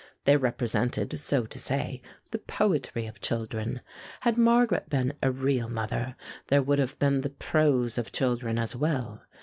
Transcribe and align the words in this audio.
They 0.25 0.35
represented, 0.35 1.19
so 1.19 1.45
to 1.45 1.59
say, 1.59 2.01
the 2.31 2.39
poetry 2.39 3.05
of 3.05 3.21
children. 3.21 3.81
Had 4.21 4.35
Margaret 4.35 4.89
been 4.89 5.13
a 5.21 5.31
real 5.31 5.69
mother, 5.69 6.15
there 6.47 6.63
would 6.63 6.79
have 6.79 6.97
been 6.97 7.21
the 7.21 7.29
prose 7.29 7.99
of 7.99 8.11
children 8.11 8.57
as 8.57 8.75
well. 8.75 9.21